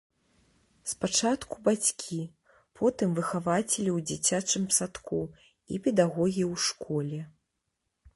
Спачатку 0.91 1.57
бацькі, 1.67 2.21
потым 2.81 3.09
выхавацелі 3.19 3.71
ў 3.73 3.99
дзіцячым 4.13 4.65
садку 4.79 5.21
і 5.75 5.81
педагогі 5.89 6.43
ў 6.47 6.65
школе. 6.65 7.21